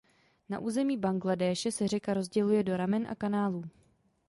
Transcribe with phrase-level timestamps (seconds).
[0.49, 3.63] Na území Bangladéše se řeka rozděluje do ramen a kanálů.